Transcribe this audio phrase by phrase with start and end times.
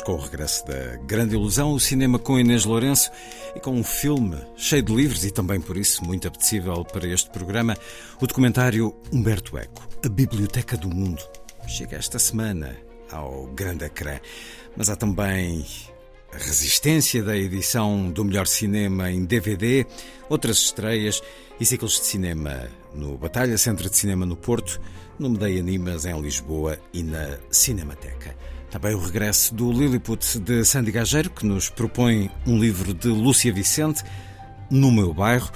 [0.00, 3.10] Com o regresso da Grande Ilusão, o cinema com Inês Lourenço
[3.54, 7.30] e com um filme cheio de livros e também por isso muito apetecível para este
[7.30, 7.76] programa,
[8.20, 11.22] o documentário Humberto Eco, A Biblioteca do Mundo.
[11.66, 12.76] Chega esta semana
[13.10, 14.18] ao grande ecrã,
[14.76, 15.64] mas há também
[16.32, 19.86] resistência da edição do melhor cinema em DVD,
[20.28, 21.22] outras estreias
[21.58, 24.80] e ciclos de cinema no Batalha Centro de Cinema no Porto,
[25.18, 28.36] no Medeia Animas em Lisboa e na Cinemateca.
[28.70, 33.52] Também o regresso do Lilliput de Sandy Gageiro, que nos propõe um livro de Lúcia
[33.52, 34.04] Vicente,
[34.70, 35.50] No Meu Bairro,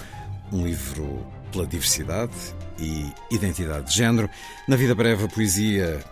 [0.51, 2.33] um livro pela diversidade
[2.79, 4.31] e identidade de género.
[4.67, 6.03] Na vida breve, a poesia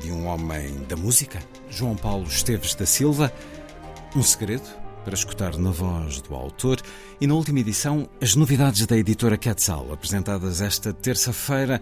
[0.00, 1.38] de um homem da música,
[1.70, 3.32] João Paulo Esteves da Silva.
[4.14, 4.68] Um segredo
[5.04, 6.80] para escutar na voz do autor
[7.20, 11.80] e na última edição as novidades da editora Quetzal, apresentadas esta terça-feira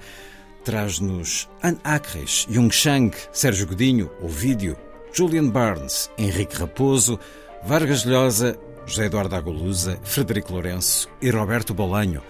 [0.62, 4.76] traz-nos Anne Acres, Jung Chang, Sérgio Godinho, Ovídio,
[5.10, 7.18] Julian Barnes, Henrique Raposo,
[7.64, 12.22] Vargas Llosa, José Eduardo Agolusa, Frederico Lourenço e Roberto Bolanho,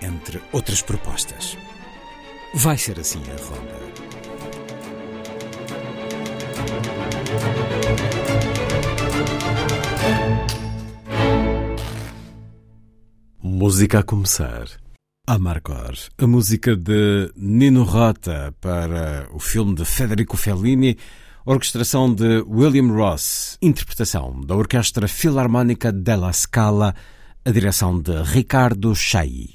[0.00, 1.56] entre outras propostas.
[2.54, 3.87] Vai ser assim a ronda.
[13.60, 14.68] Música a começar.
[15.26, 20.96] Amargor, a música de Nino Rota para o filme de Federico Fellini,
[21.44, 26.94] orquestração de William Ross, interpretação da Orquestra Filarmónica della Scala,
[27.44, 29.54] a direção de Ricardo Chailly.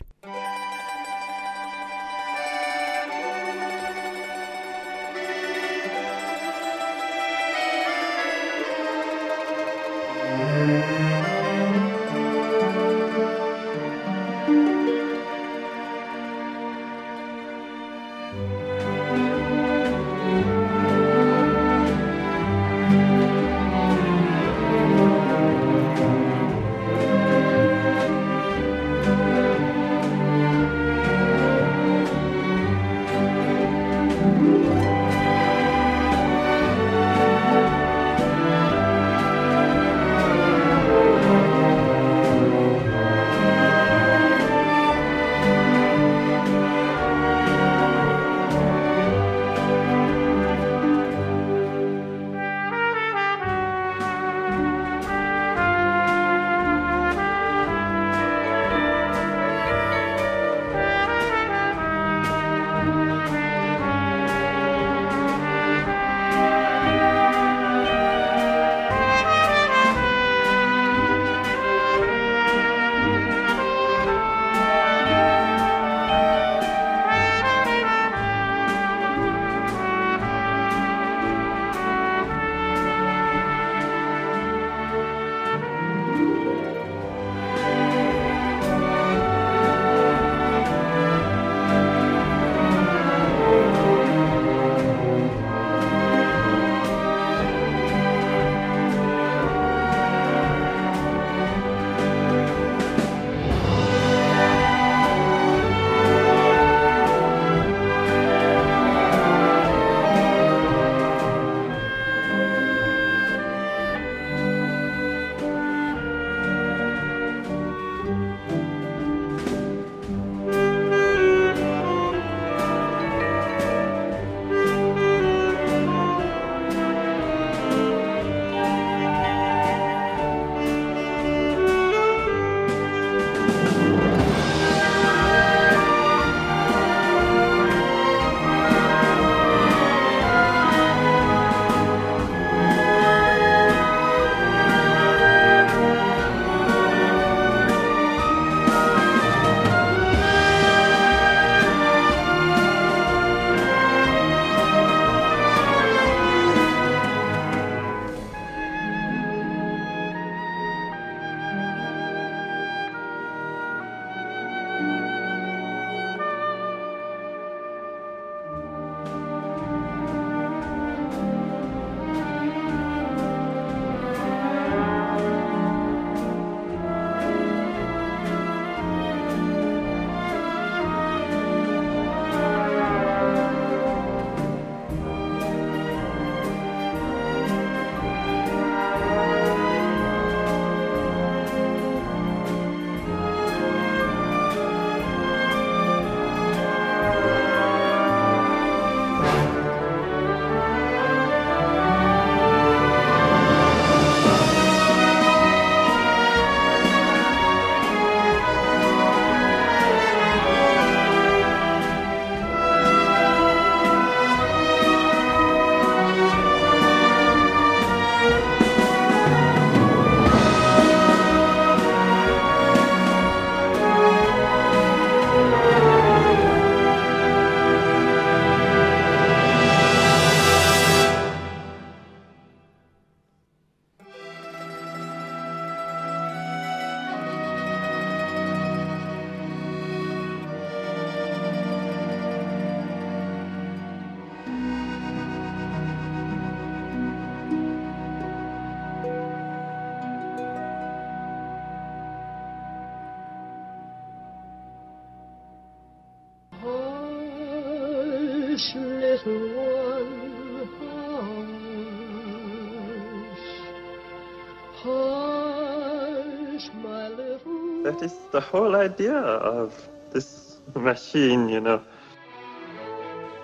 [268.33, 269.73] the whole idea of
[270.13, 271.81] this machine, you know.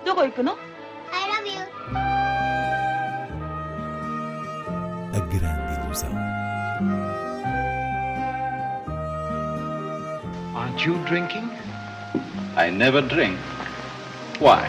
[0.04, 1.60] どこ行くの I love you.
[5.12, 6.10] A grande ilusão.
[10.54, 11.48] Aren't you drinking?
[12.56, 13.38] I never drink.
[14.40, 14.68] Why?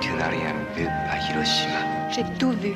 [0.00, 2.10] Tu n'as rien vu à Hiroshima.
[2.10, 2.74] J'ai tout vu.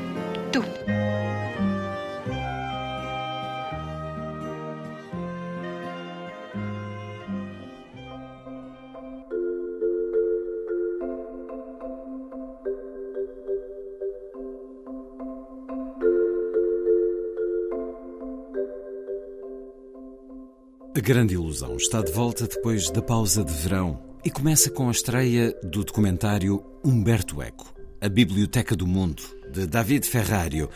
[21.05, 25.51] Grande Ilusão está de volta depois da pausa de verão e começa com a estreia
[25.61, 29.21] do documentário Humberto Eco, A Biblioteca do Mundo,
[29.51, 30.69] de David Ferrario.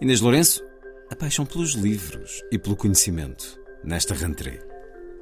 [0.00, 0.64] Inês Lourenço,
[1.10, 4.62] a paixão pelos livros e pelo conhecimento nesta rentrée.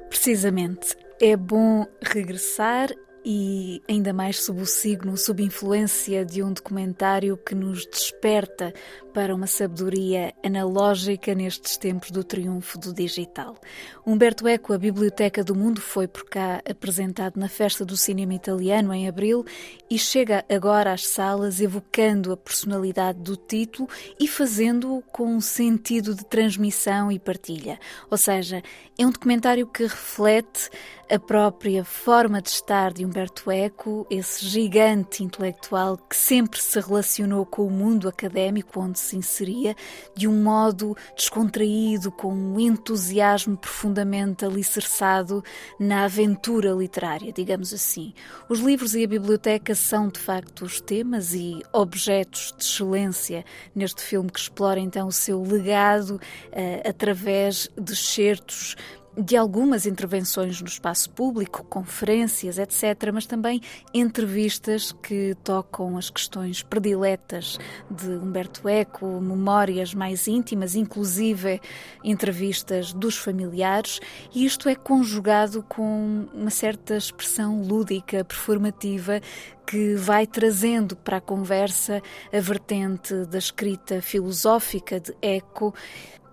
[0.08, 0.94] Precisamente.
[1.20, 2.90] É bom regressar
[3.24, 8.74] e ainda mais sob o signo, sob influência de um documentário que nos desperta
[9.14, 13.56] para uma sabedoria analógica nestes tempos do triunfo do digital.
[14.04, 18.92] Humberto Eco, a Biblioteca do Mundo, foi por cá apresentado na Festa do Cinema Italiano
[18.92, 19.44] em abril
[19.88, 26.14] e chega agora às salas evocando a personalidade do título e fazendo-o com um sentido
[26.14, 27.78] de transmissão e partilha.
[28.10, 28.62] Ou seja,
[28.98, 30.68] é um documentário que reflete
[31.10, 37.44] a própria forma de estar de Humberto Eco, esse gigante intelectual que sempre se relacionou
[37.44, 39.76] com o mundo académico onde se inseria
[40.16, 45.44] de um modo descontraído, com um entusiasmo profundamente alicerçado
[45.78, 48.14] na aventura literária, digamos assim.
[48.48, 53.44] Os livros e a biblioteca são de facto os temas e objetos de excelência
[53.74, 58.76] neste filme que explora então o seu legado uh, através de certos
[59.16, 63.60] de algumas intervenções no espaço público, conferências, etc., mas também
[63.92, 67.58] entrevistas que tocam as questões prediletas
[67.90, 71.60] de Humberto Eco, memórias mais íntimas, inclusive
[72.02, 74.00] entrevistas dos familiares,
[74.34, 79.20] e isto é conjugado com uma certa expressão lúdica, performativa,
[79.66, 82.02] que vai trazendo para a conversa
[82.32, 85.74] a vertente da escrita filosófica de Eco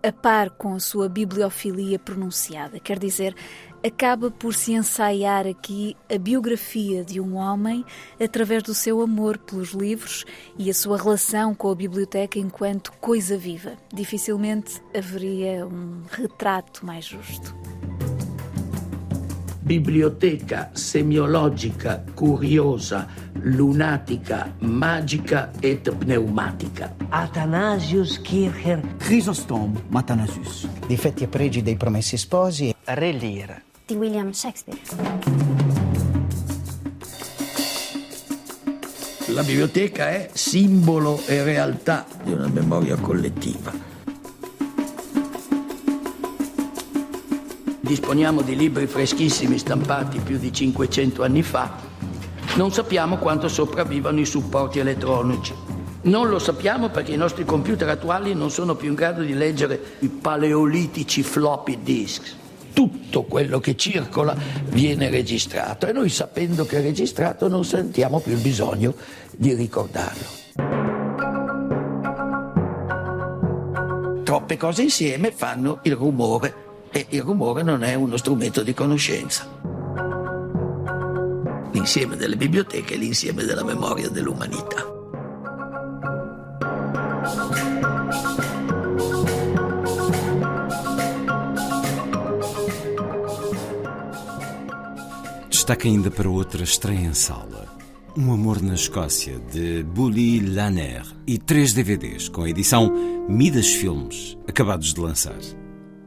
[0.04, 2.80] a par com a sua bibliofilia pronunciada.
[2.80, 3.36] Quer dizer,
[3.86, 7.86] acaba por se ensaiar aqui a biografia de um homem
[8.20, 10.26] através do seu amor pelos livros
[10.58, 13.78] e a sua relação com a biblioteca enquanto coisa viva.
[13.94, 17.56] Dificilmente haveria um retrato mais justo.
[19.62, 23.08] Biblioteca semiologica, curiosa,
[23.42, 26.94] lunatica, magica et pneumatica.
[27.10, 28.82] Athanasius Kircher.
[28.98, 30.68] Chrysostom Matanasius.
[30.88, 32.74] Difetti e pregi dei promessi sposi.
[32.84, 33.62] Re Lear.
[33.86, 34.80] Di William Shakespeare.
[39.28, 43.91] La biblioteca è simbolo e realtà di una memoria collettiva.
[47.92, 51.76] Disponiamo di libri freschissimi stampati più di 500 anni fa.
[52.56, 55.54] Non sappiamo quanto sopravvivano i supporti elettronici.
[56.04, 59.98] Non lo sappiamo perché i nostri computer attuali non sono più in grado di leggere
[60.00, 62.34] i paleolitici floppy disk.
[62.72, 64.38] Tutto quello che circola
[64.70, 68.94] viene registrato e noi sapendo che è registrato non sentiamo più il bisogno
[69.32, 70.40] di ricordarlo.
[74.24, 79.48] Troppe cose insieme fanno il rumore e il rumore non è uno strumento di conoscenza.
[81.72, 84.92] L'insieme delle biblioteche è l'insieme della memoria dell'umanità.
[95.48, 97.68] Destaca ainda para outra estreia em sala.
[98.18, 102.92] Um Amor na Escócia, de Bully Lanner, e três DVDs com a edição
[103.30, 105.61] Midas Filmes, acabados de lançar.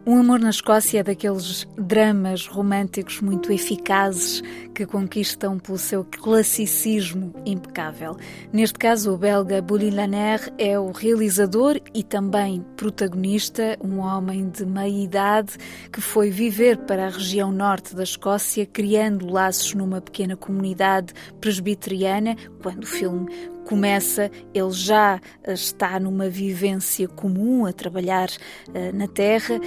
[0.06, 4.42] Um Amor na Escócia é daqueles dramas românticos muito eficazes
[4.74, 8.14] que conquistam pelo seu classicismo impecável.
[8.52, 14.66] Neste caso, o belga Bully Lanner é o realizador e também protagonista, um homem de
[14.66, 15.56] meia idade
[15.90, 22.36] que foi viver para a região norte da Escócia, criando laços numa pequena comunidade presbiteriana,
[22.62, 23.26] quando o filme
[23.64, 25.18] começa, ele já
[25.48, 29.58] está numa vivência comum a trabalhar uh, na terra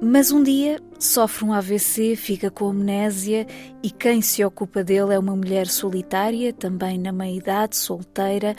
[0.00, 3.46] Mas um dia sofre um AVC, fica com amnésia
[3.82, 8.54] e quem se ocupa dele é uma mulher solitária, também na meia-idade, solteira,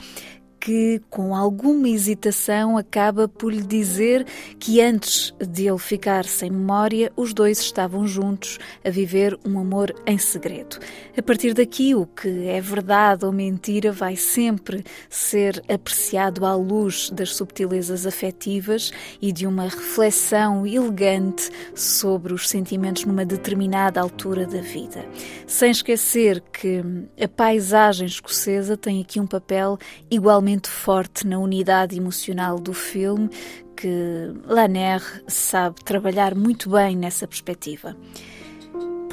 [0.59, 4.25] que, com alguma hesitação, acaba por lhe dizer
[4.59, 9.93] que antes de ele ficar sem memória, os dois estavam juntos a viver um amor
[10.05, 10.77] em segredo.
[11.17, 17.09] A partir daqui, o que é verdade ou mentira vai sempre ser apreciado à luz
[17.11, 24.61] das subtilezas afetivas e de uma reflexão elegante sobre os sentimentos numa determinada altura da
[24.61, 25.05] vida.
[25.45, 26.83] Sem esquecer que
[27.21, 29.77] a paisagem escocesa tem aqui um papel
[30.09, 33.29] igualmente forte na unidade emocional do filme,
[33.75, 37.95] que Laner sabe trabalhar muito bem nessa perspectiva.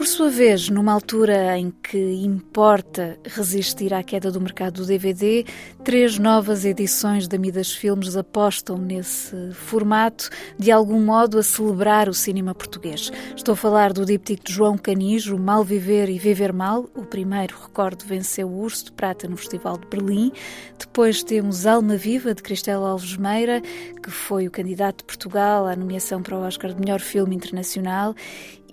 [0.05, 5.47] Por sua vez, numa altura em que importa resistir à queda do mercado do DVD,
[5.83, 12.13] três novas edições da Midas Filmes apostam nesse formato, de algum modo a celebrar o
[12.13, 13.11] cinema português.
[13.35, 16.87] Estou a falar do díptico de João Canijo, Mal Viver e Viver Mal.
[16.95, 20.31] O primeiro, recordo, venceu o Urso de Prata no Festival de Berlim.
[20.79, 23.63] Depois temos Alma Viva, de Cristela Alves Meira,
[24.03, 28.15] que foi o candidato de Portugal à nomeação para o Oscar de Melhor Filme Internacional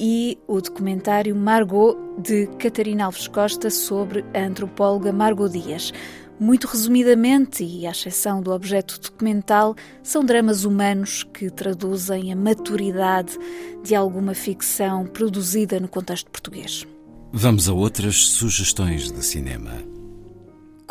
[0.03, 5.93] e o documentário Margot de Catarina Alves Costa sobre a antropóloga Margot Dias.
[6.39, 13.37] Muito resumidamente, e à exceção do objeto documental, são dramas humanos que traduzem a maturidade
[13.83, 16.87] de alguma ficção produzida no contexto português.
[17.31, 19.91] Vamos a outras sugestões de cinema.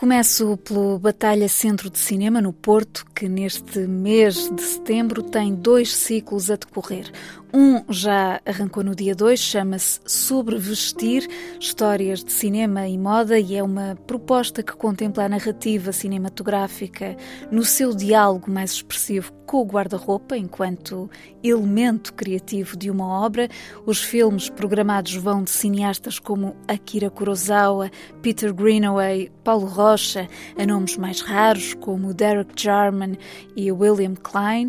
[0.00, 5.94] Começo pelo Batalha Centro de Cinema no Porto, que neste mês de setembro tem dois
[5.94, 7.12] ciclos a decorrer.
[7.52, 11.26] Um já arrancou no dia 2, chama-se Sobrevestir
[11.58, 17.16] Histórias de Cinema e Moda e é uma proposta que contempla a narrativa cinematográfica
[17.50, 21.10] no seu diálogo mais expressivo com o guarda-roupa, enquanto
[21.42, 23.48] elemento criativo de uma obra.
[23.84, 27.90] Os filmes programados vão de cineastas como Akira Kurosawa,
[28.22, 33.18] Peter Greenaway, Paulo Rocha, a nomes mais raros como Derek Jarman
[33.56, 34.68] e William Klein.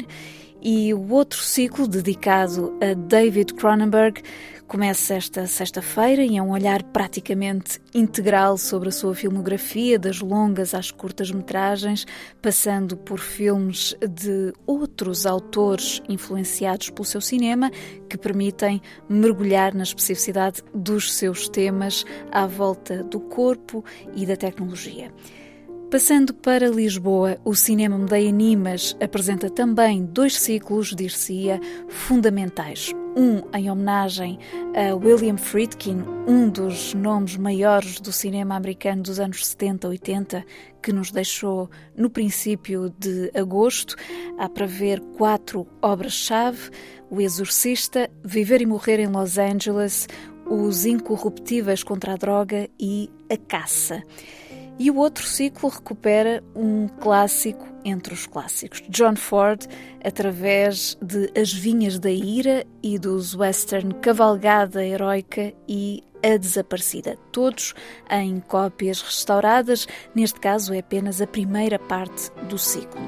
[0.63, 4.22] E o outro ciclo, dedicado a David Cronenberg,
[4.68, 10.75] começa esta sexta-feira e é um olhar praticamente integral sobre a sua filmografia, das longas
[10.75, 12.06] às curtas-metragens,
[12.44, 17.72] passando por filmes de outros autores influenciados pelo seu cinema,
[18.08, 23.84] que permitem mergulhar na especificidade dos seus temas à volta do corpo
[24.15, 25.12] e da tecnologia.
[25.91, 32.93] Passando para Lisboa, o Cinema Medeia Nimas apresenta também dois ciclos, dir-se-ia, fundamentais.
[33.13, 34.39] Um em homenagem
[34.74, 40.45] a William Friedkin, um dos nomes maiores do cinema americano dos anos 70, 80,
[40.81, 43.98] que nos deixou no princípio de agosto.
[44.39, 46.69] Há para ver quatro obras-chave:
[47.10, 50.07] O Exorcista, Viver e Morrer em Los Angeles,
[50.45, 54.01] Os Incorruptíveis contra a Droga e A Caça.
[54.83, 58.81] E o outro ciclo recupera um clássico entre os clássicos.
[58.89, 59.67] John Ford,
[60.03, 67.15] através de As Vinhas da Ira e dos western Cavalgada Heroica e A Desaparecida.
[67.31, 67.75] Todos
[68.09, 73.00] em cópias restauradas, neste caso é apenas a primeira parte do ciclo.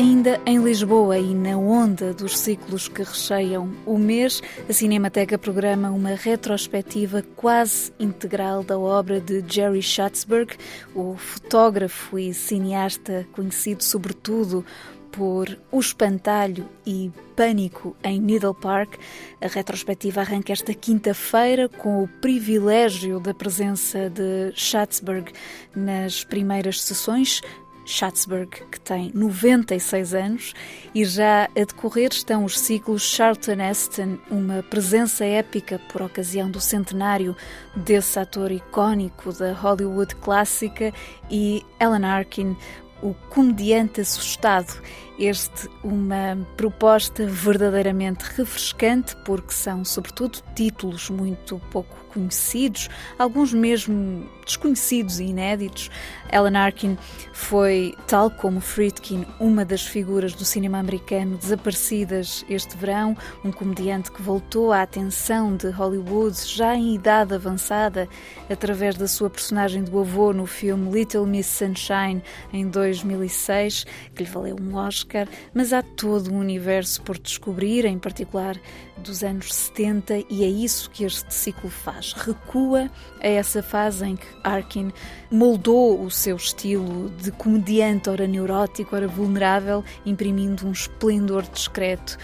[0.00, 5.90] Ainda em Lisboa e na onda dos ciclos que recheiam o mês, a Cinemateca programa
[5.90, 10.56] uma retrospectiva quase integral da obra de Jerry Schatzberg,
[10.94, 14.64] o fotógrafo e cineasta conhecido sobretudo
[15.12, 18.94] por O Espantalho e Pânico em Needle Park.
[19.38, 25.30] A retrospectiva arranca esta quinta-feira com o privilégio da presença de Schatzberg
[25.76, 27.42] nas primeiras sessões,
[27.90, 30.54] Schatzberg, que tem 96 anos,
[30.94, 36.60] e já a decorrer estão os ciclos Charlton Heston, uma presença épica por ocasião do
[36.60, 37.36] centenário
[37.74, 40.92] desse ator icónico da Hollywood clássica,
[41.30, 42.56] e Alan Arkin,
[43.02, 44.80] o comediante assustado.
[45.18, 52.88] Este uma proposta verdadeiramente refrescante, porque são, sobretudo, títulos muito pouco conhecidos,
[53.18, 55.90] alguns mesmo desconhecidos e inéditos.
[56.32, 56.98] Alan Arkin
[57.32, 64.10] foi, tal como Friedkin, uma das figuras do cinema americano desaparecidas este verão, um comediante
[64.10, 68.08] que voltou à atenção de Hollywood já em idade avançada,
[68.48, 74.30] através da sua personagem do avô no filme Little Miss Sunshine em 2006, que lhe
[74.30, 78.56] valeu um Oscar, mas há todo um universo por descobrir, em particular
[79.00, 82.12] dos anos 70, e é isso que este ciclo faz.
[82.12, 82.90] Recua
[83.20, 84.92] a essa fase em que Arkin
[85.30, 92.18] moldou o seu estilo de comediante, ora neurótico, ora vulnerável, imprimindo um esplendor discreto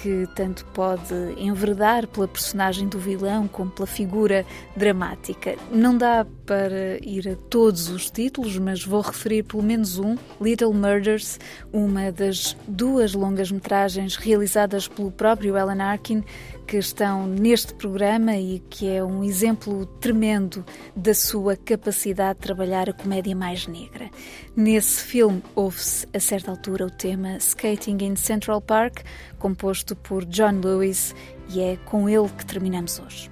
[0.00, 5.56] que tanto pode enverdar pela personagem do vilão como pela figura dramática.
[5.72, 10.72] Não dá para ir a todos os títulos, mas vou referir pelo menos um: Little
[10.72, 11.40] Murders,
[11.72, 16.22] uma das duas longas-metragens realizadas pelo próprio Alan Arkin
[16.68, 20.62] que estão neste programa e que é um exemplo tremendo
[20.94, 24.10] da sua capacidade de trabalhar a comédia mais negra.
[24.54, 28.98] Nesse filme ouve-se a certa altura o tema Skating in Central Park,
[29.38, 31.14] composto por John Lewis,
[31.48, 33.30] e é com ele que terminamos hoje.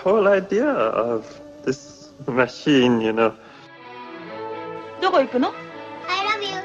[0.00, 1.24] whole idea of
[1.64, 3.32] this machine, you know.
[5.00, 5.52] どこ行くの
[6.08, 6.56] I love you.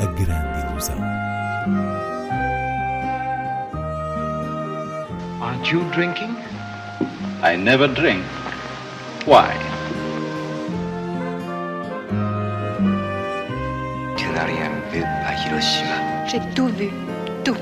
[0.00, 0.96] A grande ilusão.
[5.42, 6.36] Aren't you drinking?
[7.42, 8.24] I never drink.
[9.26, 9.52] Why?
[14.16, 16.26] Tu n'as rien vu à Hiroshima.
[16.26, 16.90] J'ai tout vu.
[17.44, 17.56] Tout.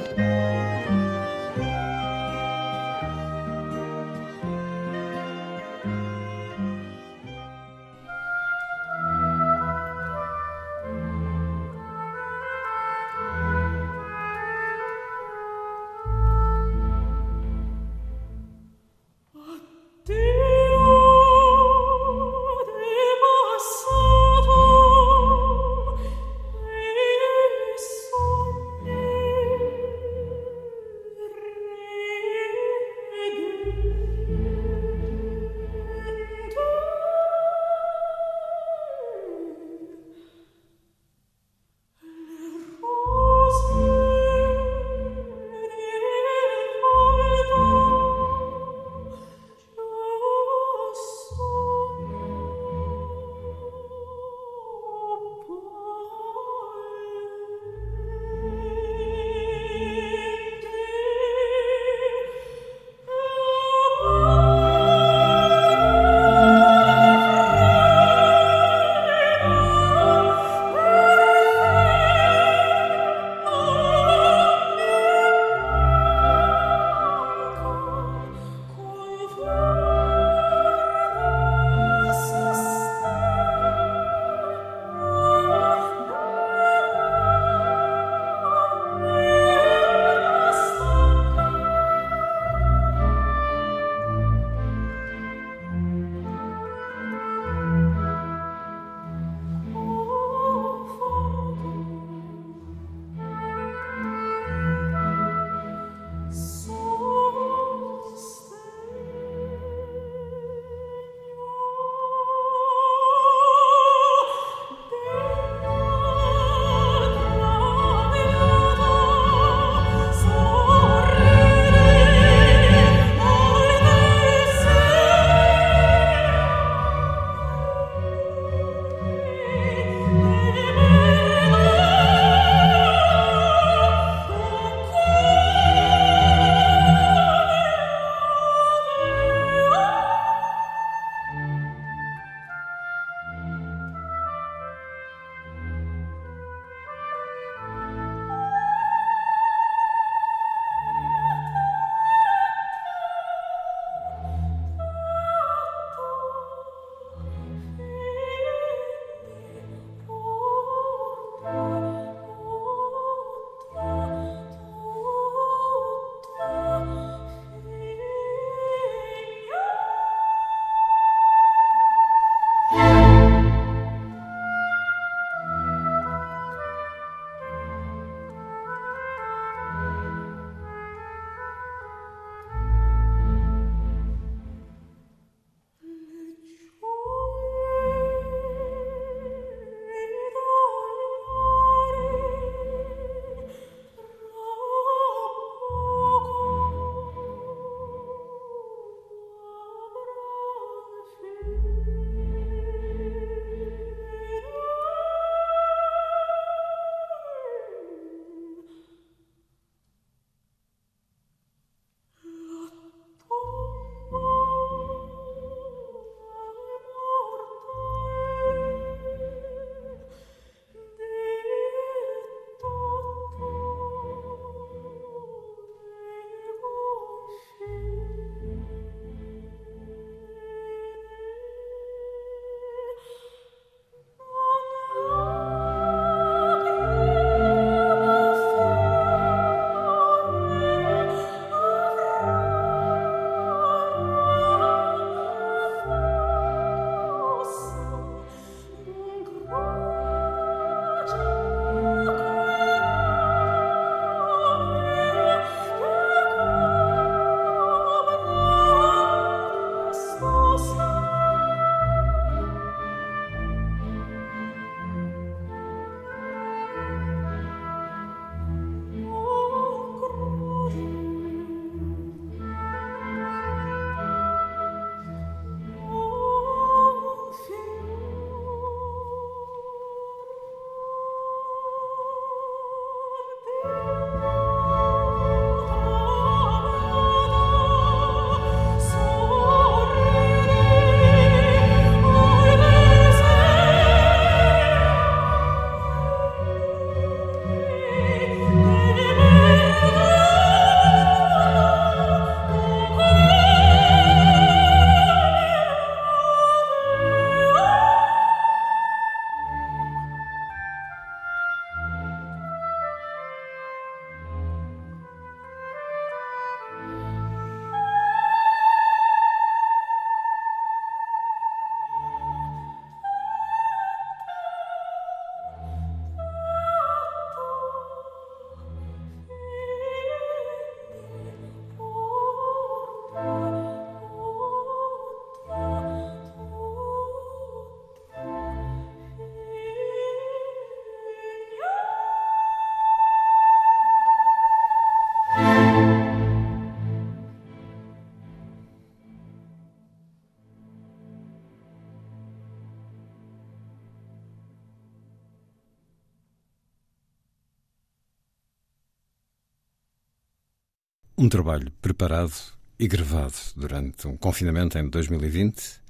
[361.22, 362.32] Um trabalho preparado
[362.80, 365.82] e gravado durante um confinamento em 2020,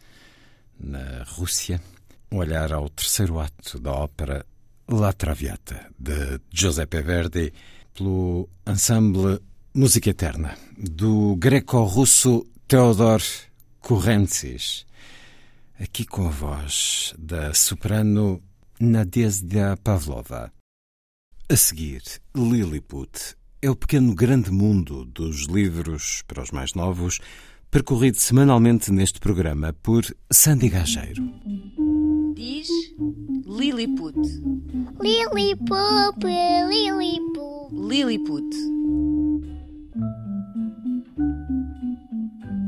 [0.79, 1.79] na Rússia.
[2.31, 4.43] Um olhar ao terceiro ato da ópera
[4.87, 7.53] La Traviata, de Giuseppe Verdi,
[7.93, 9.39] pelo ensemble
[9.71, 13.21] Música Eterna, do greco-russo Theodor
[13.81, 14.83] Kurentsis.
[15.79, 18.41] Aqui com a voz da soprano
[18.79, 20.51] Nadezhda Pavlova.
[21.47, 22.01] A seguir,
[22.35, 27.19] Lilliput é o pequeno grande mundo dos livros para os mais novos,
[27.69, 31.23] percorrido semanalmente neste programa por Sandy Gageiro.
[32.33, 32.69] Diz
[33.45, 34.17] Lilliput.
[35.01, 36.25] Lilliput,
[36.69, 37.73] Lilliput.
[37.73, 38.88] Lilliput.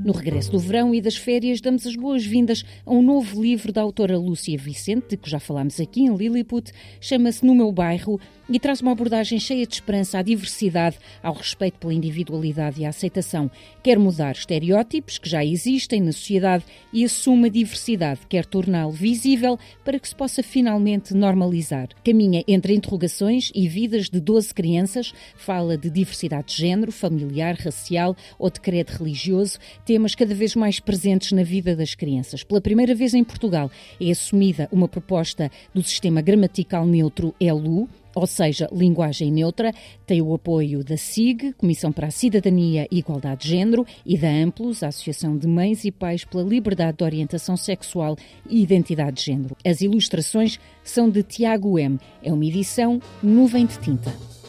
[0.03, 3.83] No regresso do verão e das férias, damos as boas-vindas a um novo livro da
[3.83, 8.59] autora Lúcia Vicente, de que já falámos aqui em Lilliput, chama-se No Meu Bairro e
[8.59, 13.49] traz uma abordagem cheia de esperança à diversidade, ao respeito pela individualidade e à aceitação.
[13.81, 19.57] Quer mudar estereótipos que já existem na sociedade e assume a diversidade, quer torná-lo visível
[19.85, 21.87] para que se possa finalmente normalizar.
[22.03, 28.15] Caminha entre interrogações e vidas de 12 crianças, fala de diversidade de género, familiar, racial
[28.37, 29.59] ou de credo religioso,
[29.91, 32.45] temas cada vez mais presentes na vida das crianças.
[32.45, 38.25] Pela primeira vez em Portugal é assumida uma proposta do sistema gramatical neutro ELU, ou
[38.25, 39.73] seja, linguagem neutra,
[40.08, 44.30] tem o apoio da SIG, Comissão para a Cidadania e Igualdade de Género, e da
[44.30, 48.15] Amplos, Associação de Mães e Pais pela Liberdade de Orientação Sexual
[48.49, 49.58] e Identidade de Género.
[49.65, 51.99] As ilustrações são de Tiago M.
[52.23, 54.40] É uma edição nuvem de tinta.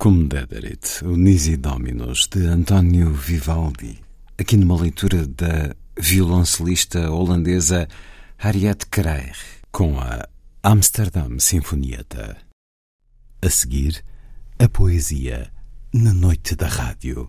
[0.00, 3.98] Cum Dederit, o Nisi Dominos, de António Vivaldi,
[4.38, 7.86] aqui numa leitura da violoncelista holandesa
[8.38, 9.36] Harriet Kreir,
[9.70, 10.26] com a
[10.62, 12.38] Amsterdam Sinfonieta.
[13.42, 14.02] A seguir,
[14.58, 15.52] a poesia
[15.92, 17.28] na noite da rádio.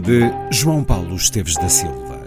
[0.00, 2.19] De João Paulo Esteves da Silva.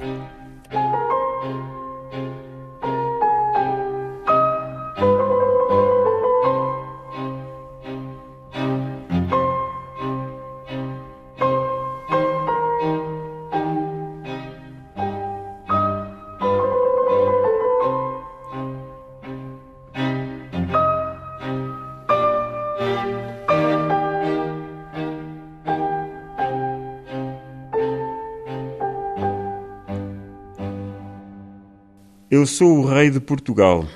[32.36, 33.88] Eu sou o rei de Portugal.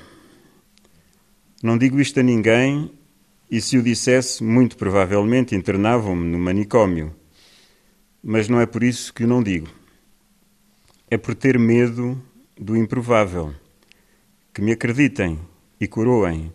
[1.60, 2.88] Não digo isto a ninguém,
[3.50, 7.12] e se o dissesse, muito provavelmente internavam-me no manicômio.
[8.22, 9.66] Mas não é por isso que o não digo.
[11.10, 12.16] É por ter medo
[12.56, 13.52] do improvável.
[14.54, 15.36] Que me acreditem
[15.80, 16.52] e coroem,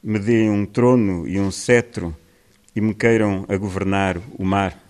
[0.00, 2.16] me deem um trono e um cetro
[2.72, 4.89] e me queiram a governar o mar.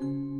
[0.00, 0.33] O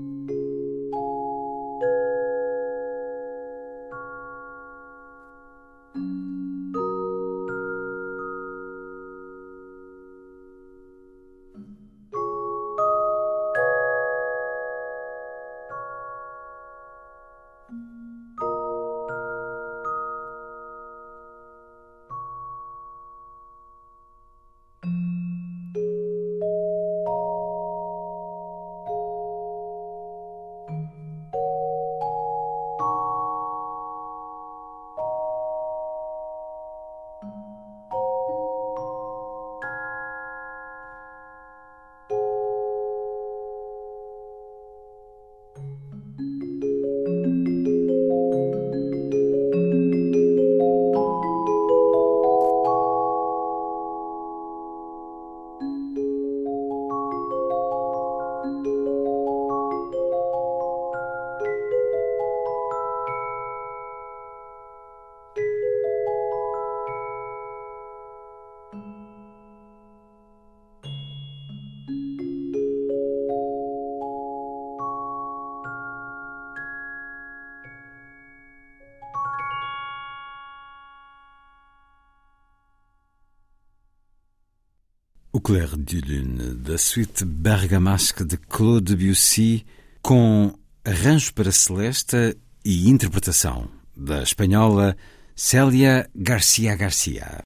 [85.44, 89.62] Clair de Lune, da suite bergamasque de Claude Debussy,
[90.00, 94.96] com arranjo para celeste e interpretação da espanhola
[95.36, 97.42] Célia Garcia Garcia.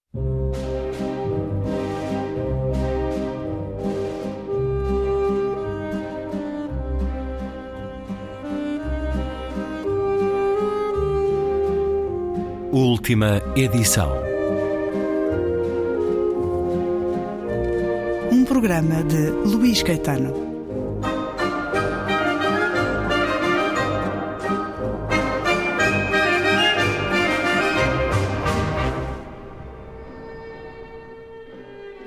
[12.71, 14.28] Última edição.
[18.61, 20.35] Programa de Luís Caetano.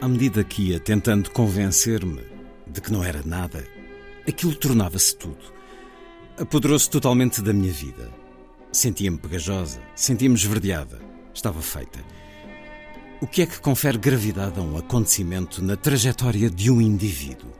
[0.02, 2.22] À medida que ia tentando convencer-me
[2.68, 3.66] de que não era nada,
[4.28, 5.54] aquilo tornava-se tudo.
[6.38, 8.12] Apoderou-se totalmente da minha vida.
[8.74, 11.00] Sentia-me pegajosa, sentia-me esverdeada.
[11.34, 12.00] Estava feita.
[13.22, 17.52] O que é que confere gravidade a um acontecimento na trajetória de um indivíduo?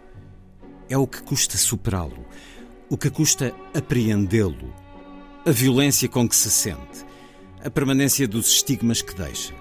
[0.90, 2.26] É o que custa superá-lo,
[2.90, 4.74] o que custa apreendê-lo,
[5.46, 7.06] a violência com que se sente,
[7.64, 9.54] a permanência dos estigmas que deixa.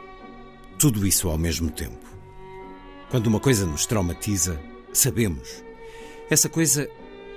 [0.78, 2.06] Tudo isso ao mesmo tempo.
[3.10, 4.58] Quando uma coisa nos traumatiza,
[4.94, 5.62] sabemos.
[6.30, 6.88] Essa coisa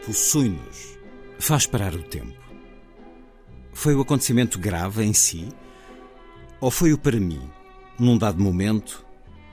[0.05, 0.97] possui-nos,
[1.38, 2.41] faz parar o tempo.
[3.74, 5.49] Foi o acontecimento grave em si?
[6.61, 7.41] Ou foi o para mim,
[8.04, 9.06] num dado momento,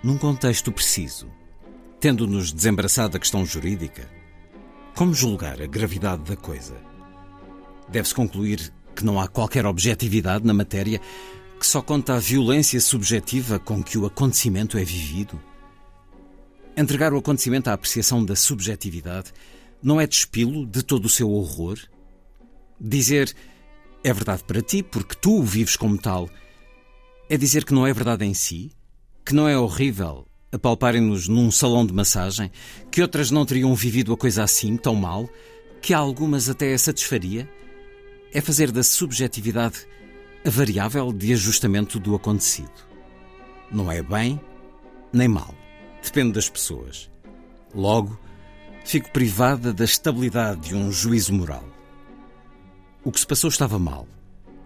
[0.03, 1.31] num contexto preciso,
[2.01, 4.11] tendo-nos desembaraçado da questão jurídica?
[4.95, 6.77] Como julgar a gravidade da coisa?
[7.89, 11.01] Deve-se concluir que não há qualquer objetividade na matéria,
[11.59, 15.41] que só conta a violência subjetiva com que o acontecimento é vivido?
[16.77, 19.33] Entregar o acontecimento à apreciação da subjetividade
[19.81, 21.79] não é despilo de todo o seu horror?
[22.81, 23.33] Dizer
[24.03, 26.29] é verdade para ti porque tu o vives como tal
[27.31, 28.73] é dizer que não é verdade em si?
[29.25, 32.51] Que não é horrível apalparem-nos num salão de massagem?
[32.91, 35.31] Que outras não teriam vivido a coisa assim, tão mal?
[35.81, 37.49] Que algumas até a satisfaria?
[38.35, 39.87] É fazer da subjetividade
[40.45, 42.73] a variável de ajustamento do acontecido.
[43.71, 44.41] Não é bem
[45.13, 45.55] nem mal.
[46.03, 47.09] Depende das pessoas.
[47.73, 48.19] Logo,
[48.85, 51.65] fico privada da estabilidade de um juízo moral.
[53.05, 54.09] O que se passou estava mal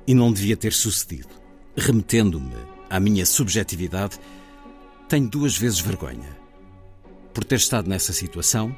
[0.06, 1.43] e não devia ter sucedido.
[1.76, 2.54] Remetendo-me
[2.88, 4.18] à minha subjetividade,
[5.08, 6.36] tenho duas vezes vergonha.
[7.32, 8.76] Por ter estado nessa situação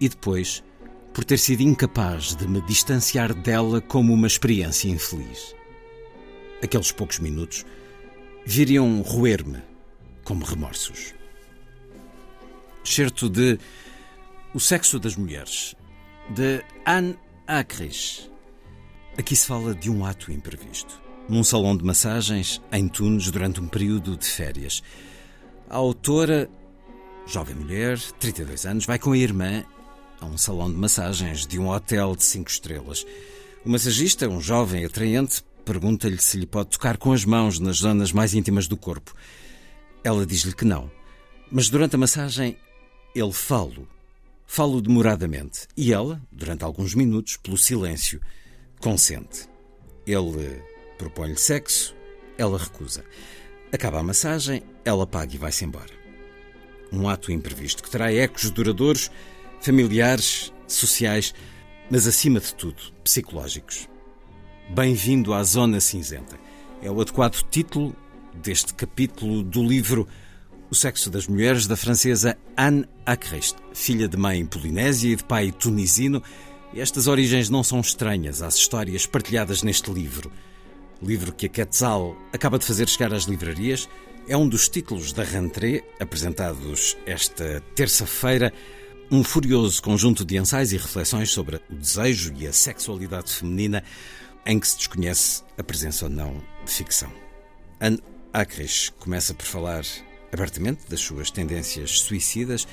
[0.00, 0.62] e depois
[1.12, 5.54] por ter sido incapaz de me distanciar dela como uma experiência infeliz.
[6.62, 7.64] Aqueles poucos minutos
[8.44, 9.62] viriam roer-me
[10.24, 11.14] como remorsos.
[12.84, 13.58] Certo de
[14.54, 15.74] O Sexo das Mulheres,
[16.28, 18.30] de Anne Acres.
[19.18, 21.00] Aqui se fala de um ato imprevisto.
[21.30, 24.82] Num salão de massagens, em Tunes, durante um período de férias.
[25.68, 26.50] A autora,
[27.24, 29.64] jovem mulher, 32 anos, vai com a irmã
[30.20, 33.06] a um salão de massagens de um hotel de cinco estrelas.
[33.64, 38.10] O massagista, um jovem atraente, pergunta-lhe se lhe pode tocar com as mãos nas zonas
[38.10, 39.14] mais íntimas do corpo.
[40.02, 40.90] Ela diz-lhe que não.
[41.48, 42.56] Mas durante a massagem,
[43.14, 43.86] ele fala.
[44.48, 45.68] Falo demoradamente.
[45.76, 48.20] E ela, durante alguns minutos, pelo silêncio,
[48.80, 49.48] consente.
[50.04, 50.60] Ele
[51.00, 51.96] propõe-lhe sexo,
[52.36, 53.02] ela recusa.
[53.72, 55.90] Acaba a massagem, ela paga e vai-se embora.
[56.92, 59.10] Um ato imprevisto que terá ecos duradouros,
[59.62, 61.32] familiares, sociais,
[61.90, 63.88] mas acima de tudo, psicológicos.
[64.68, 66.38] Bem-vindo à Zona Cinzenta.
[66.82, 67.96] É o adequado título
[68.34, 70.06] deste capítulo do livro
[70.70, 75.50] O Sexo das Mulheres, da francesa Anne Achrist, filha de mãe polinésia e de pai
[75.50, 76.22] tunisino.
[76.74, 80.30] Estas origens não são estranhas às histórias partilhadas neste livro.
[81.02, 83.88] Livro que a Quetzal acaba de fazer chegar às livrarias,
[84.28, 88.52] é um dos títulos da rentrée, apresentados esta terça-feira,
[89.10, 93.82] um furioso conjunto de ensaios e reflexões sobre o desejo e a sexualidade feminina,
[94.46, 97.10] em que se desconhece a presença ou não de ficção.
[97.80, 97.98] Anne
[98.32, 99.84] Acres começa por falar
[100.32, 102.68] abertamente das suas tendências suicidas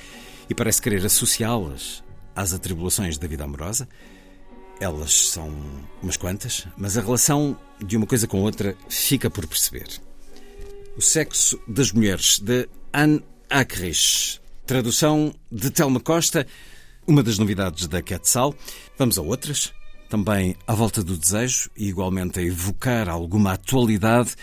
[0.48, 2.04] e parece querer associá-las
[2.36, 3.88] às atribulações da vida amorosa.
[4.80, 5.52] Elas são
[6.02, 9.88] umas quantas, mas a relação de uma coisa com outra fica por perceber.
[10.96, 14.40] O Sexo das Mulheres, de Anne Acres.
[14.66, 16.46] Tradução de Telma Costa,
[17.06, 18.54] uma das novidades da Quetzal.
[18.98, 19.72] Vamos a outras,
[20.08, 24.34] também à volta do desejo e igualmente a evocar alguma atualidade.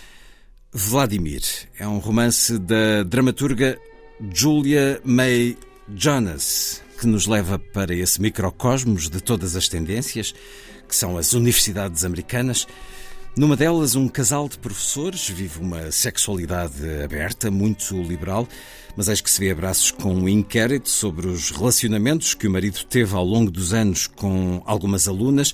[0.71, 1.43] Vladimir
[1.79, 3.79] é um romance da dramaturga
[4.33, 5.57] Julia May
[5.95, 10.33] Jonas, que nos leva para esse microcosmos de todas as tendências,
[10.89, 12.67] que são as universidades americanas.
[13.37, 18.47] Numa delas, um casal de professores vive uma sexualidade aberta, muito liberal,
[18.97, 22.83] mas eis que se vê abraços com um inquérito sobre os relacionamentos que o marido
[22.85, 25.53] teve ao longo dos anos com algumas alunas.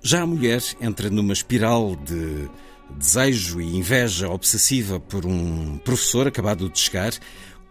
[0.00, 2.48] Já a mulher entra numa espiral de
[2.96, 7.12] desejo e inveja obsessiva por um professor acabado de chegar,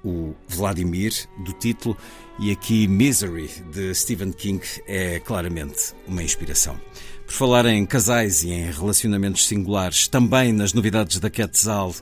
[0.03, 1.13] o Vladimir,
[1.45, 1.95] do título,
[2.39, 6.79] e aqui Misery, de Stephen King, é claramente uma inspiração.
[7.25, 11.93] Por falar em casais e em relacionamentos singulares, também nas novidades da Quetzal,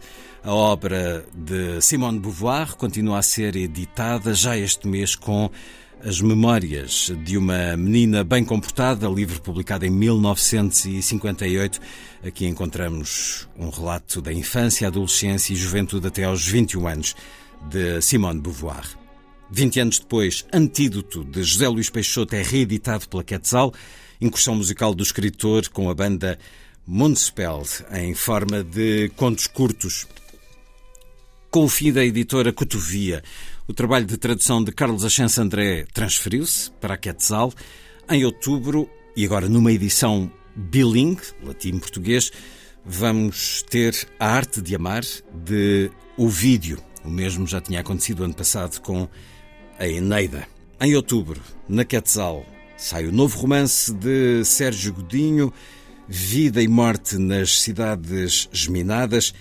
[0.44, 5.52] a obra de Simone Beauvoir continua a ser editada já este mês com
[6.04, 11.80] as Memórias de uma Menina Bem Comportada, livro publicado em 1958.
[12.26, 17.16] Aqui encontramos um relato da infância, adolescência e juventude até aos 21 anos
[17.70, 18.99] de Simone Beauvoir.
[19.52, 23.74] 20 anos depois, Antídoto, de José Luís Peixoto, é reeditado pela Quetzal
[24.22, 26.38] incursão musical do escritor com a banda
[26.86, 30.08] Mundspell, em forma de contos curtos.
[31.50, 33.24] Com o fim da editora Cotovia,
[33.68, 37.54] o trabalho de tradução de Carlos Achense André transferiu-se para a Quetzal
[38.10, 42.32] em outubro e agora numa edição bilingue, latim-português,
[42.86, 46.80] vamos ter A Arte de Amar de Ovídio.
[47.04, 49.08] O mesmo já tinha acontecido ano passado com
[49.80, 50.48] a Eneida.
[50.80, 52.46] Em outubro, na Quetzal,
[52.80, 55.52] Sai o novo romance de Sérgio Godinho,
[56.08, 59.34] Vida e Morte nas Cidades Geminadas.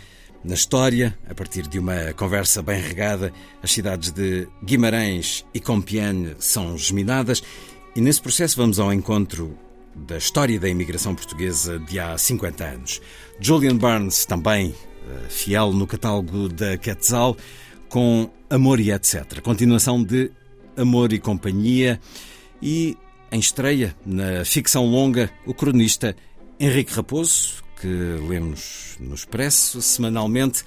[0.43, 3.33] Na história, a partir de uma conversa bem regada,
[3.63, 7.45] as cidades de Guimarães e Compiègne são geminadas
[7.95, 9.57] e nesse processo vamos ao encontro
[9.95, 13.01] da história da imigração portuguesa de há 50 anos.
[13.39, 14.75] Julian Barnes, também
[15.09, 17.37] eh, fiel no catálogo da Quetzal,
[17.89, 19.41] com Amor e etc.
[19.41, 20.31] Continuação de
[20.77, 22.01] Amor e Companhia
[22.63, 22.97] e
[23.31, 26.17] em estreia na ficção longa, o cronista
[26.59, 30.65] Henrique Raposo, que lemos no Expresso semanalmente,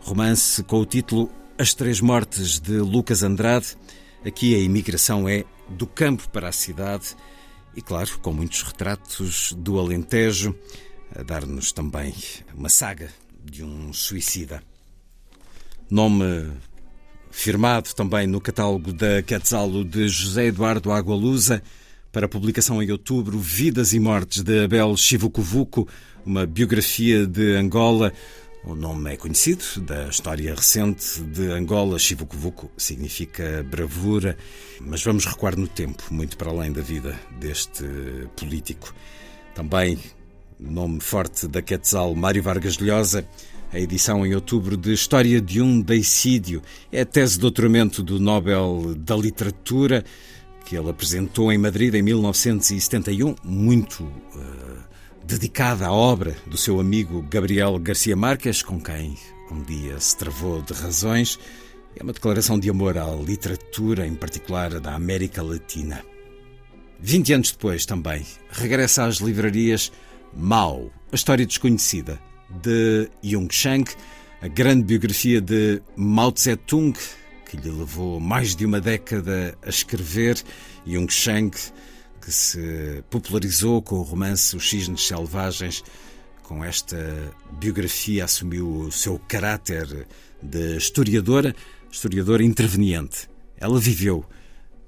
[0.00, 3.76] romance com o título As Três Mortes de Lucas Andrade.
[4.24, 7.14] Aqui a imigração é do campo para a cidade
[7.76, 10.54] e, claro, com muitos retratos do Alentejo,
[11.14, 12.14] a dar-nos também
[12.54, 13.10] uma saga
[13.44, 14.62] de um suicida.
[15.92, 16.50] Nome
[17.30, 21.62] firmado também no catálogo da Quetzalo de José Eduardo Agualusa
[22.10, 25.86] para publicação em outubro Vidas e Mortes de Abel Chivucovuco,
[26.24, 28.10] uma biografia de Angola.
[28.64, 31.98] O nome é conhecido da história recente de Angola.
[31.98, 34.38] Chivucovuco significa bravura,
[34.80, 37.84] mas vamos recuar no tempo, muito para além da vida deste
[38.34, 38.94] político.
[39.54, 39.98] Também
[40.58, 43.26] nome forte da Quetzal, Mário Vargas Llosa,
[43.72, 46.62] a edição em outubro de História de um Deicídio.
[46.90, 50.04] É tese de doutoramento do Nobel da Literatura
[50.64, 54.84] que ele apresentou em Madrid em 1971, muito uh,
[55.24, 59.16] dedicada à obra do seu amigo Gabriel Garcia Marques, com quem
[59.50, 61.38] um dia se travou de razões.
[61.94, 66.02] É uma declaração de amor à literatura, em particular da América Latina.
[66.98, 69.92] Vinte anos depois, também, regressa às livrarias
[70.34, 72.18] Mao, a história desconhecida,
[72.62, 73.84] de Yung Shang,
[74.40, 76.92] a grande biografia de Mao Tse-tung,
[77.46, 80.42] que lhe levou mais de uma década a escrever,
[80.86, 81.50] Yung Shang,
[82.20, 85.82] que se popularizou com o romance Os Cisnes Selvagens.
[86.42, 86.96] Com esta
[87.58, 90.06] biografia assumiu o seu caráter
[90.42, 91.54] de historiadora,
[91.90, 93.28] historiadora interveniente.
[93.56, 94.24] Ela viveu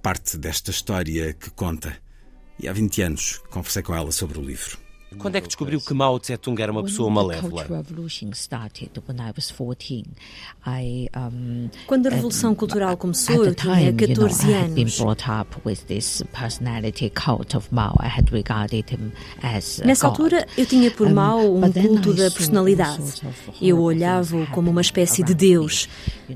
[0.03, 1.97] parte desta história que conta
[2.59, 4.84] e há 20 anos conversei com ela sobre o livro.
[5.19, 7.65] Quando é que descobriu que Mao Tse-tung era uma pessoa malévola?
[11.87, 14.99] Quando a Revolução Cultural começou, eu tinha 14 anos.
[19.85, 23.03] Nessa altura, eu tinha por Mao um culto da personalidade.
[23.61, 25.89] Eu olhava-o como uma espécie de Deus.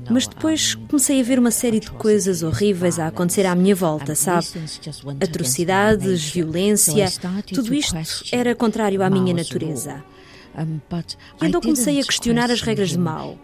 [0.09, 4.13] Mas depois comecei a ver uma série de coisas horríveis a acontecer à minha volta,
[4.13, 4.45] sabe?
[5.21, 7.11] Atrocidades, violência,
[7.53, 7.95] tudo isto
[8.31, 10.03] era contrário à minha natureza.
[11.41, 13.37] E então comecei a questionar as regras de Mao.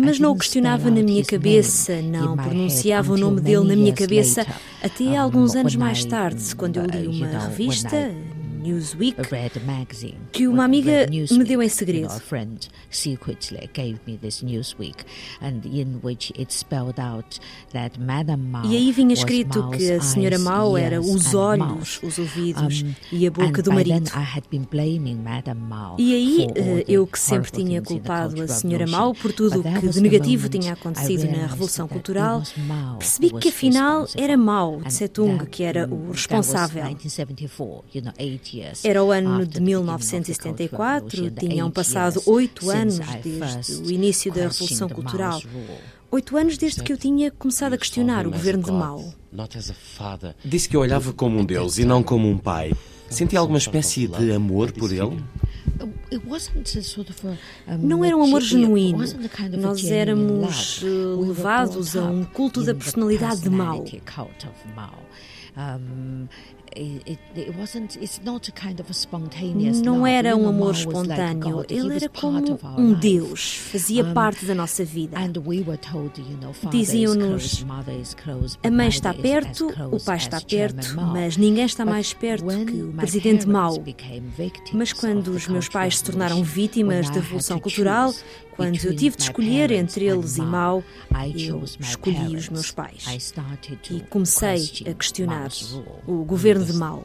[0.00, 4.46] Mas não o questionava na minha cabeça, não pronunciava o nome dele na minha cabeça,
[4.82, 8.14] até alguns anos mais tarde, quando eu li uma revista,
[8.60, 9.16] Newsweek,
[10.32, 11.06] que uma amiga
[11.38, 12.08] me deu em segredo.
[18.66, 23.30] E aí vinha escrito que a senhora Mao era os olhos, os ouvidos e a
[23.30, 24.10] boca do marido.
[25.98, 29.88] E aí eh, eu que sempre tinha culpado a senhora Mao por tudo o que
[29.88, 32.42] de negativo tinha acontecido na Revolução Cultural,
[32.98, 36.84] percebi que afinal era Mao Tse-tung que era o responsável.
[38.84, 45.40] Era o ano de 1974, tinham passado oito anos desde o início da Revolução Cultural.
[46.10, 49.14] Oito anos desde que eu tinha começado a questionar o governo de Mao.
[50.44, 52.72] Disse que eu olhava como um deus e não como um pai.
[53.08, 55.22] Senti alguma espécie de amor por ele?
[57.78, 58.98] Não era um amor genuíno.
[59.58, 60.86] Nós éramos eh,
[61.26, 63.84] levados a um culto da personalidade de Mao.
[69.84, 72.38] Não era um amor espontâneo, ele era como
[72.78, 75.18] um Deus, fazia parte da nossa vida.
[76.70, 77.64] Diziam-nos:
[78.62, 82.92] a mãe está perto, o pai está perto, mas ninguém está mais perto que o
[82.92, 83.74] presidente Mao.
[84.72, 88.12] Mas quando os meus pais se tornaram vítimas da Revolução Cultural,
[88.64, 90.84] quando eu tive de escolher entre eles e Mao,
[91.48, 93.04] eu escolhi os meus pais.
[93.96, 94.48] E comecei
[94.90, 95.50] a questionar
[96.06, 97.04] o governo de Mao.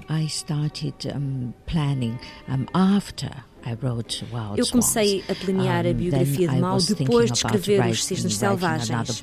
[4.55, 9.21] Eu comecei a planear a biografia de Mao depois de escrever Os Cisnes Selvagens.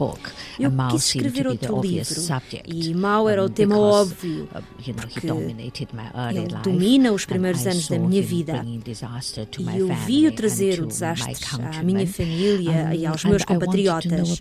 [0.58, 2.20] Eu quis escrever outro livro
[2.66, 4.48] e Mao era o tema óbvio,
[4.96, 8.64] porque ele domina os primeiros anos da minha vida.
[9.58, 11.36] E eu vi-o trazer o desastre
[11.78, 14.40] à minha família e aos meus compatriotas.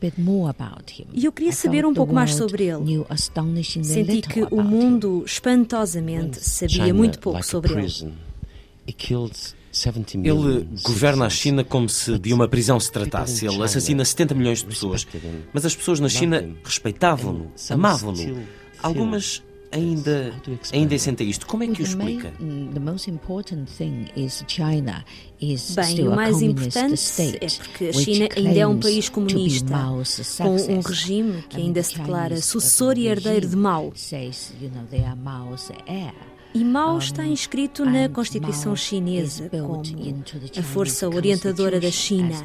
[1.13, 3.05] E eu queria saber um pouco mais sobre ele.
[3.83, 8.13] Senti que o mundo, espantosamente, sabia muito pouco sobre ele.
[10.29, 13.45] Ele governa a China como se de uma prisão se tratasse.
[13.45, 15.07] Ele assassina 70 milhões de pessoas.
[15.53, 18.43] Mas as pessoas na China respeitavam-no, amavam-no.
[18.83, 19.41] Algumas
[19.71, 20.33] ainda,
[20.73, 21.47] ainda sentem isto.
[21.47, 22.33] Como é que o explica?
[25.75, 26.93] Bem, o mais importante
[27.41, 29.73] é porque a China ainda é um país comunista,
[30.37, 33.93] com um regime que ainda se declara sucessor e herdeiro de Mao.
[36.53, 39.81] E Mao está inscrito na Constituição Chinesa como
[40.57, 42.35] a força orientadora da China.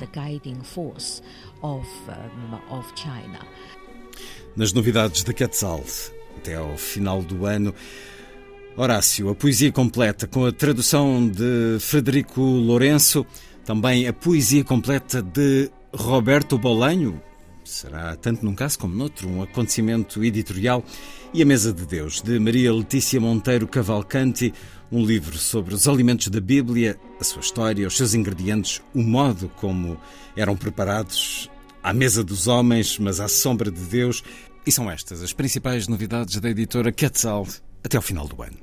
[4.54, 5.84] Nas novidades da Quetzal,
[6.36, 7.74] até ao final do ano,
[8.76, 13.26] Horácio, a poesia completa com a tradução de Frederico Lourenço,
[13.64, 17.20] também a poesia completa de Roberto Bolanho,
[17.64, 20.84] será tanto num caso como noutro um acontecimento editorial
[21.36, 24.54] e a Mesa de Deus, de Maria Letícia Monteiro Cavalcanti,
[24.90, 29.50] um livro sobre os alimentos da Bíblia, a sua história, os seus ingredientes, o modo
[29.56, 30.00] como
[30.34, 31.50] eram preparados
[31.82, 34.24] à mesa dos homens, mas à sombra de Deus.
[34.66, 37.46] E são estas as principais novidades da editora Quetzal
[37.84, 38.56] até ao final do ano.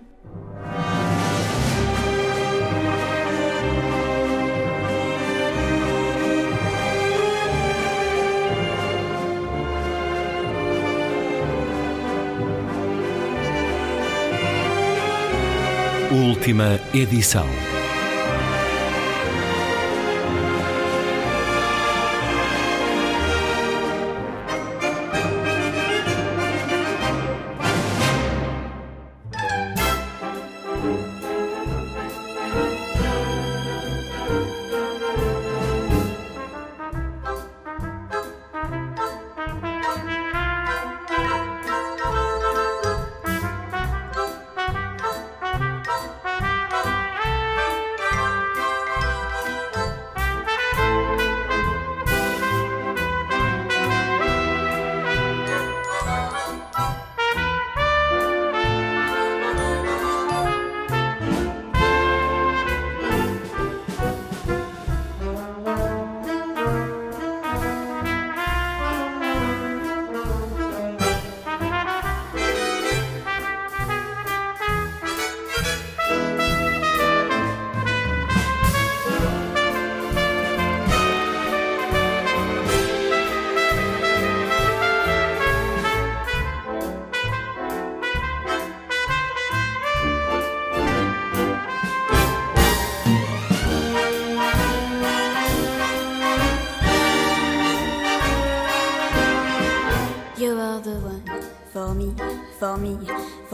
[16.14, 17.73] Última edição.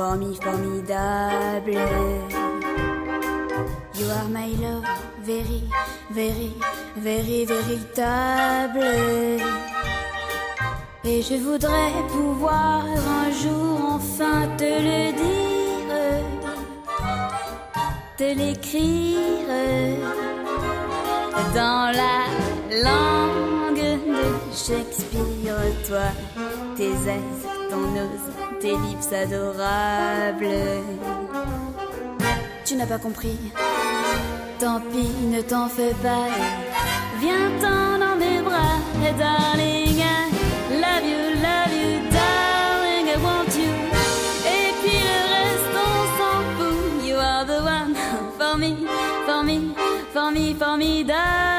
[0.09, 1.73] Formi, formidable.
[3.97, 4.85] You are my love,
[5.21, 5.61] very,
[6.09, 6.53] very,
[6.97, 8.83] very, véritable.
[11.03, 12.83] Et je voudrais pouvoir
[13.19, 15.93] un jour enfin te le dire,
[18.17, 19.29] te l'écrire
[21.53, 22.19] dans la
[22.87, 25.55] langue de Shakespeare.
[25.87, 26.09] Toi,
[26.75, 30.47] tes ailes, ton nose, tes lips adorables.
[32.65, 33.37] Tu n'as pas compris
[34.59, 36.27] Tant pis, ne t'en fais pas.
[37.19, 38.79] Viens-t'en dans mes bras,
[39.17, 39.99] darling.
[39.99, 43.07] I love you, love you, darling.
[43.07, 43.71] I want you.
[44.45, 47.05] Et puis le reste, on s'en fout.
[47.05, 47.95] You are the one
[48.37, 48.85] for me,
[49.25, 49.73] for me,
[50.13, 51.58] for me, formidable.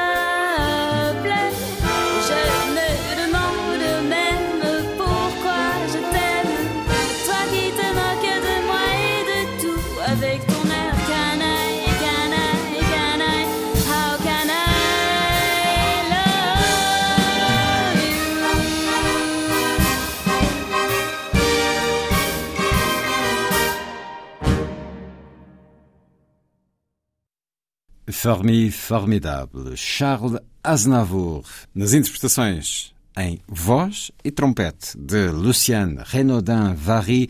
[28.21, 31.43] Formi Formidable, Charles Aznavour,
[31.73, 37.27] nas interpretações em voz e trompete de Luciane Renaudin Vary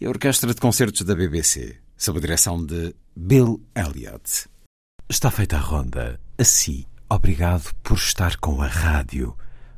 [0.00, 4.48] e a Orquestra de Concertos da BBC, sob a direção de Bill Elliott.
[5.08, 6.18] Está feita a ronda.
[6.36, 9.36] Assim, obrigado por estar com a rádio.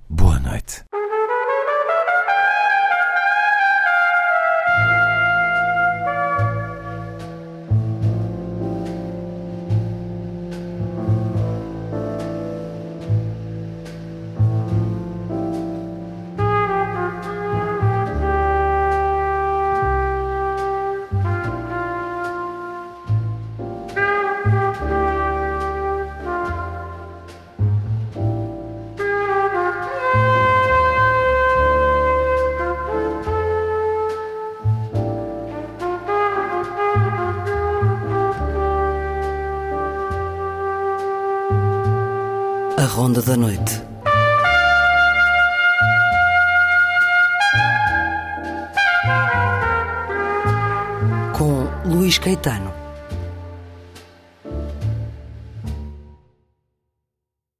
[0.09, 0.85] Boa noite.